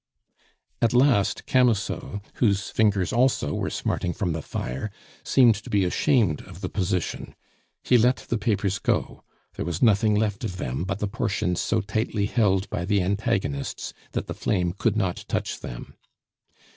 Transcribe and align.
At 0.81 0.93
last 0.95 1.45
Camusot, 1.45 2.21
whose 2.37 2.71
fingers 2.71 3.13
also 3.13 3.53
were 3.53 3.69
smarting 3.69 4.13
from 4.13 4.31
the 4.33 4.41
fire, 4.41 4.89
seemed 5.23 5.53
to 5.57 5.69
be 5.69 5.85
ashamed 5.85 6.41
of 6.47 6.61
the 6.61 6.69
position; 6.69 7.35
he 7.83 7.99
let 7.99 8.15
the 8.15 8.39
papers 8.39 8.79
go; 8.79 9.23
there 9.57 9.65
was 9.65 9.83
nothing 9.83 10.15
left 10.15 10.43
of 10.43 10.57
them 10.57 10.85
but 10.85 10.97
the 10.97 11.07
portions 11.07 11.61
so 11.61 11.81
tightly 11.81 12.25
held 12.25 12.67
by 12.71 12.83
the 12.83 12.99
antagonists 13.03 13.93
that 14.13 14.25
the 14.25 14.33
flame 14.33 14.73
could 14.73 14.97
not 14.97 15.23
touch 15.27 15.59
them. 15.59 15.93